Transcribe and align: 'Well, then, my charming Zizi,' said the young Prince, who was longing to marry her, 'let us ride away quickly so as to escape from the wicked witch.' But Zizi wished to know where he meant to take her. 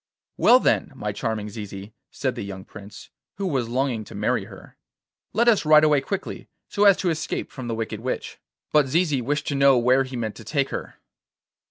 'Well, 0.35 0.59
then, 0.59 0.91
my 0.95 1.11
charming 1.11 1.47
Zizi,' 1.49 1.93
said 2.09 2.33
the 2.33 2.41
young 2.41 2.65
Prince, 2.65 3.11
who 3.35 3.45
was 3.45 3.69
longing 3.69 4.03
to 4.05 4.15
marry 4.15 4.45
her, 4.45 4.75
'let 5.31 5.47
us 5.47 5.63
ride 5.63 5.83
away 5.83 6.01
quickly 6.01 6.47
so 6.69 6.85
as 6.85 6.97
to 6.97 7.11
escape 7.11 7.51
from 7.51 7.67
the 7.67 7.75
wicked 7.75 7.99
witch.' 7.99 8.39
But 8.71 8.87
Zizi 8.87 9.21
wished 9.21 9.45
to 9.49 9.53
know 9.53 9.77
where 9.77 10.03
he 10.03 10.15
meant 10.17 10.33
to 10.37 10.43
take 10.43 10.69
her. 10.69 10.95